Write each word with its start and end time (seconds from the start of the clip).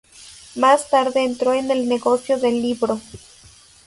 Más 0.55 0.89
tarde 0.89 1.23
entró 1.23 1.53
en 1.53 1.69
el 1.69 1.87
negocio 1.87 2.39
del 2.39 2.59
libro. 2.59 2.99